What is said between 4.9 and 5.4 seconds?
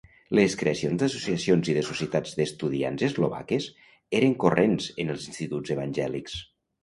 en els